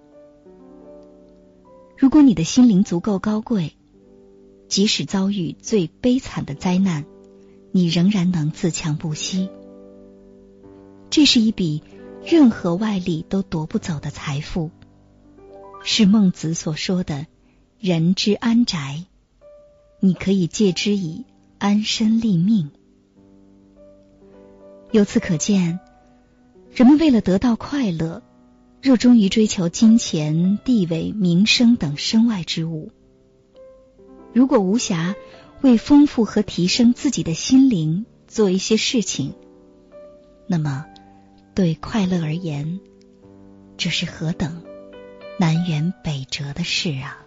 [1.98, 3.77] 如果你的心灵足够高贵，
[4.68, 7.06] 即使遭遇最悲惨的灾难，
[7.72, 9.50] 你仍然能自强不息。
[11.10, 11.84] 这是一笔
[12.26, 14.72] 任何外力都夺不走的财富，
[15.84, 17.28] 是孟子所说的
[17.80, 19.06] “人之安宅”。
[20.00, 21.26] 你可以借之以
[21.58, 22.70] 安身立命。
[24.92, 25.80] 由此可见，
[26.74, 28.22] 人们为了得到快乐，
[28.82, 32.92] 热衷于追求金钱、地位、名声等身外之物。
[34.38, 35.16] 如果无暇
[35.62, 39.34] 为丰富和提升自己的心灵做一些事情，
[40.46, 40.86] 那么
[41.56, 42.80] 对快乐而言，
[43.78, 44.62] 这是何等
[45.40, 47.26] 南辕北辙的事啊！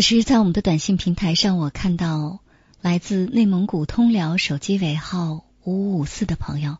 [0.00, 2.40] 此时，在我们的短信平台上，我看到
[2.80, 6.78] 来自内蒙古通辽手机尾号五五五四的朋友，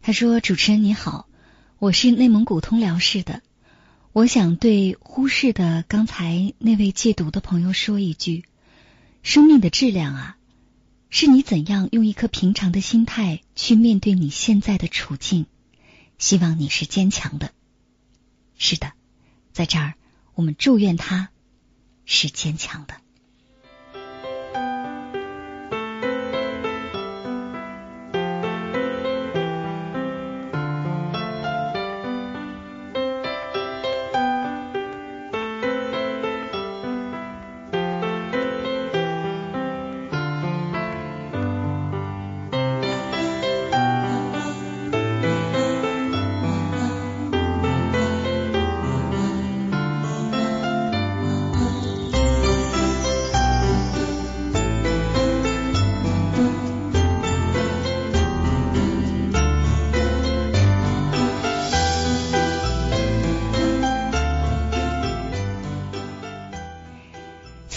[0.00, 1.28] 他说：“主持人你好，
[1.78, 3.42] 我是内蒙古通辽市的，
[4.14, 8.46] 我想对忽视的刚才那位戒毒的朋友说一句：
[9.22, 10.38] 生命的质量啊，
[11.10, 15.44] 是你怎样用一颗平常的心态去面对你现在的处境。
[16.16, 17.50] 希望你是坚强的。
[18.56, 18.94] 是的，
[19.52, 19.92] 在这儿，
[20.32, 21.28] 我们祝愿他。”
[22.06, 22.94] 是坚强的。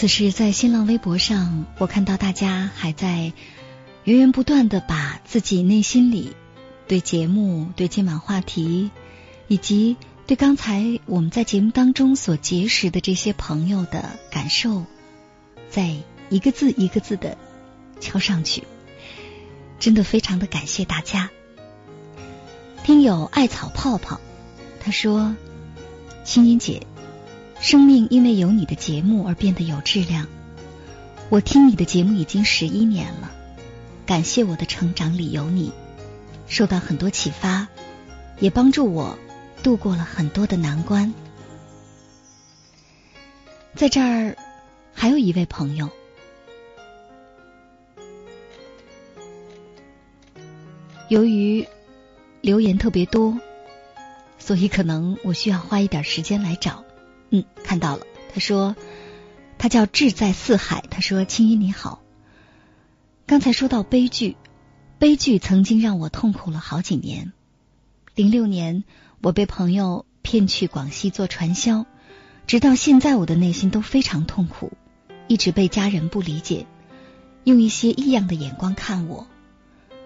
[0.00, 3.34] 此时，在新浪微博上，我看到大家还在
[4.04, 6.34] 源源不断的把自己内心里
[6.88, 8.90] 对节目、对今晚话题，
[9.46, 14.86] 以及对刚才我们在节目当中所结识的这些朋友的感受，
[15.68, 15.94] 在
[16.30, 17.36] 一个字一个字的
[18.00, 18.64] 敲上去，
[19.78, 21.28] 真的非常的感谢大家。
[22.84, 24.18] 听友艾草泡泡
[24.82, 25.36] 他说
[26.24, 26.86] ：“青音姐。”
[27.60, 30.26] 生命因为有你的节目而变得有质量。
[31.28, 33.30] 我听你的节目已经十一年了，
[34.06, 35.70] 感谢我的成长里有你，
[36.48, 37.68] 受到很多启发，
[38.40, 39.18] 也帮助我
[39.62, 41.12] 度过了很多的难关。
[43.76, 44.36] 在这儿
[44.94, 45.90] 还有一位朋友，
[51.08, 51.68] 由于
[52.40, 53.38] 留言特别多，
[54.38, 56.84] 所以可能我需要花一点时间来找。
[57.30, 58.06] 嗯，看到了。
[58.32, 58.76] 他说，
[59.58, 60.84] 他叫志在四海。
[60.88, 62.00] 他说：“青衣你好，
[63.26, 64.36] 刚才说到悲剧，
[65.00, 67.32] 悲剧曾经让我痛苦了好几年。
[68.14, 68.84] 零六年，
[69.20, 71.86] 我被朋友骗去广西做传销，
[72.46, 74.72] 直到现在，我的内心都非常痛苦，
[75.26, 76.66] 一直被家人不理解，
[77.42, 79.26] 用一些异样的眼光看我。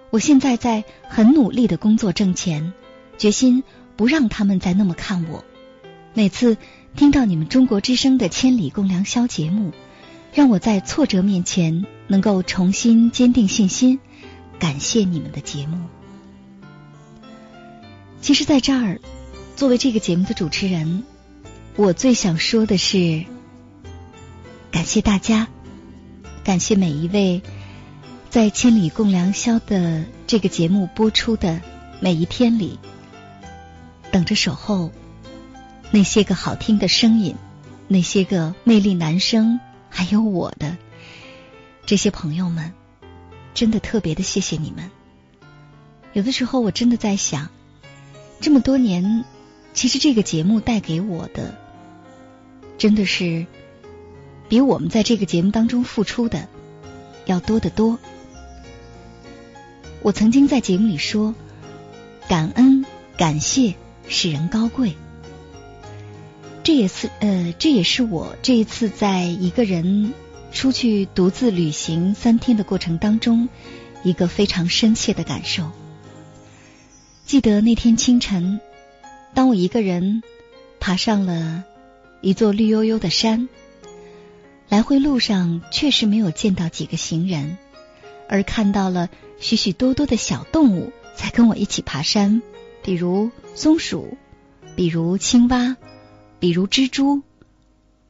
[0.09, 2.72] 我现在在很努力的工作挣钱，
[3.18, 3.64] 决心
[3.97, 5.45] 不让他们再那么看我。
[6.14, 6.57] 每次。”
[6.97, 9.72] 听到你们中国之声的《千里共良宵》节目，
[10.32, 13.99] 让我在挫折面前能够重新坚定信心。
[14.61, 15.76] 感谢你们的节目。
[18.20, 19.01] 其实，在这儿，
[19.57, 21.03] 作为这个节目的主持人，
[21.74, 23.24] 我最想说的是，
[24.70, 25.49] 感谢大家，
[26.45, 27.42] 感谢每一位
[28.30, 31.61] 在《千里共良宵》的这个节目播出的
[31.99, 32.78] 每一天里，
[34.12, 34.92] 等着守候。
[35.95, 37.36] 那些个好听的声音，
[37.86, 40.76] 那些个魅力男生，还有我的
[41.86, 42.72] 这些朋友们，
[43.55, 44.90] 真的特别的谢谢你们。
[46.12, 47.49] 有的时候我真的在想，
[48.40, 49.24] 这么多年，
[49.72, 51.57] 其实这个节目带给我的，
[52.76, 53.47] 真的是
[54.49, 56.49] 比我们在这个节目当中付出的
[57.24, 58.01] 要多得多。
[60.03, 61.36] 我曾经在节目里说，
[62.28, 62.84] 感恩
[63.16, 63.76] 感谢
[64.09, 64.97] 使人高贵。
[66.65, 70.15] 这也是呃，这也是我这一次在一个人
[70.51, 73.51] 出去独自旅行三天的过程当中，
[74.03, 75.71] 一个非常深切的感受。
[77.27, 78.61] 记得那天清晨，
[79.35, 80.23] 当我一个人
[80.81, 81.65] 爬上了
[82.23, 83.51] 一座绿油油的山，
[84.71, 87.59] 来回路上确实没有见到几个行人，
[88.27, 92.41] 而看到了许许多多的小动物在跟我一起爬山，
[92.83, 94.17] 比如松鼠，
[94.75, 95.77] 比如青蛙。
[96.45, 97.22] 比如蜘蛛，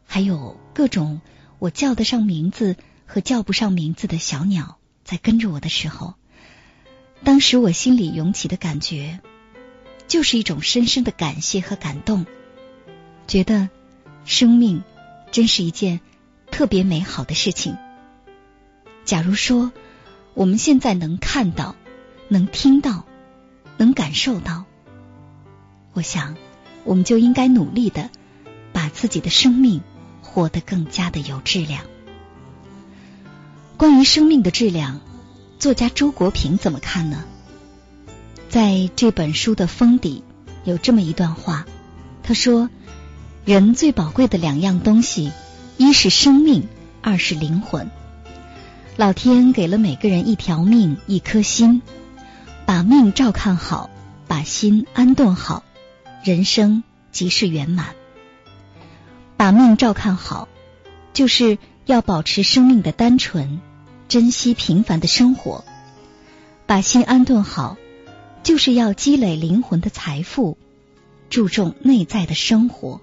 [0.08, 1.20] 还有各种
[1.60, 2.74] 我叫得上名字
[3.06, 6.14] 和叫不上名字的小鸟，在跟着我的时候，
[7.22, 9.20] 当时我心里涌起的感觉，
[10.08, 12.26] 就是一种深深的感谢和感动，
[13.28, 13.68] 觉得
[14.24, 14.82] 生命
[15.30, 16.00] 真是一件
[16.50, 17.76] 特别美好的事情。
[19.04, 19.70] 假如说
[20.34, 21.76] 我们现在能看到、
[22.26, 23.06] 能听到、
[23.76, 24.64] 能感受到，
[25.92, 26.36] 我想
[26.82, 28.10] 我们就应该努力的。
[28.74, 29.80] 把自己的生命
[30.20, 31.84] 活得更加的有质量。
[33.78, 35.00] 关于生命的质量，
[35.58, 37.24] 作家周国平怎么看呢？
[38.50, 40.22] 在这本书的封底
[40.64, 41.66] 有这么一段话，
[42.22, 42.68] 他说
[43.46, 45.32] ：“人最宝贵的两样东西，
[45.76, 46.68] 一是生命，
[47.00, 47.90] 二是灵魂。
[48.96, 51.82] 老天给了每个人一条命，一颗心，
[52.64, 53.90] 把命照看好，
[54.28, 55.64] 把心安顿好，
[56.22, 57.94] 人生即是圆满。
[59.44, 60.48] 把命照看好，
[61.12, 63.60] 就是要保持生命的单纯，
[64.08, 65.64] 珍惜平凡的生活；
[66.64, 67.76] 把心安顿好，
[68.42, 70.56] 就是要积累灵魂的财富，
[71.28, 73.02] 注重内在的生活。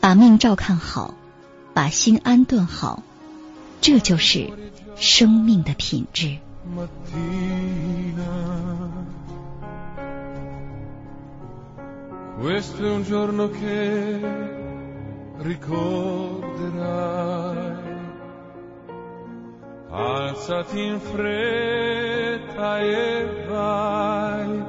[0.00, 1.14] 把命照看好，
[1.72, 3.04] 把心安顿好，
[3.80, 4.50] 这就是
[4.96, 6.38] 生命的品质。
[15.42, 17.18] Ricorderai.
[19.90, 24.64] Alzati in fretta e vai.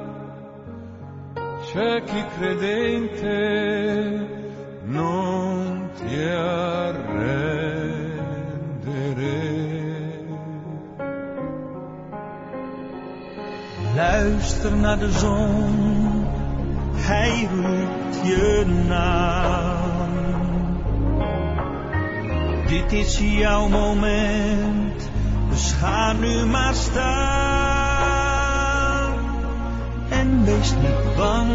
[1.64, 3.30] C'è chi credente
[4.84, 7.12] non ti arrendere.
[13.94, 16.26] Luister naar de zon,
[16.94, 19.71] hij roept je naam.
[22.72, 25.10] Dit is jouw moment,
[25.50, 27.92] dus ga nu maar staan.
[30.08, 31.50] En wees niet bang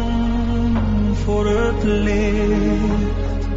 [1.24, 3.48] voor het licht.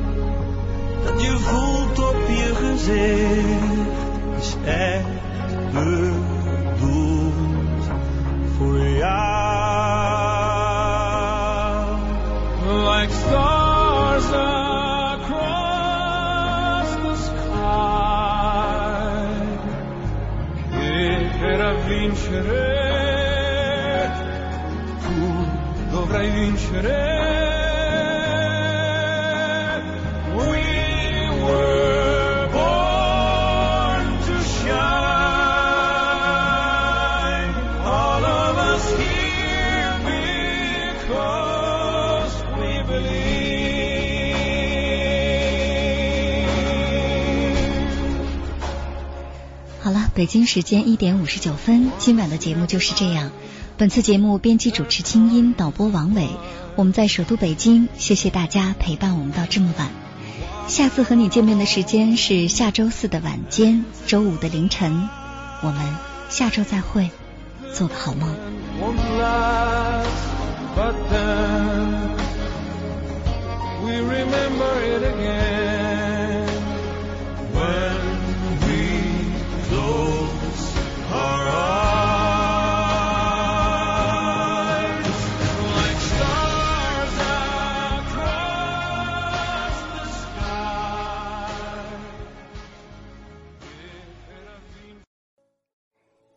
[1.04, 3.98] Dat je voelt op je gezicht,
[4.40, 5.06] is echt
[5.74, 7.34] bedoeld
[8.58, 9.42] voor jou.
[12.68, 13.61] Like
[21.92, 22.70] vincere.
[25.02, 27.21] Tu dovrai vincere
[50.22, 53.32] 北京时间一点五十九分，今晚的节目就是这样。
[53.76, 56.30] 本次节目编辑主持清音，导播王伟。
[56.76, 59.90] 我们在首都北京，谢谢大家陪伴我们到这么晚。
[60.68, 65.10] 下次和你见面的时间是下周四的晚间，周五的凌晨。
[65.64, 65.98] 我们
[66.30, 67.10] 下周再会，
[67.74, 68.30] 做个好梦。